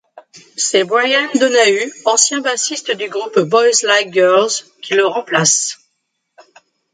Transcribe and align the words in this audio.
C'est 0.57 0.83
Bryan 0.83 1.29
Donahue, 1.35 1.93
ancien 2.05 2.41
bassiste 2.41 2.89
du 2.89 3.07
groupe 3.07 3.37
Boys 3.41 3.83
Like 3.83 4.11
Girls, 4.11 4.49
qui 4.81 4.95
le 4.95 5.05
remplace. 5.05 5.77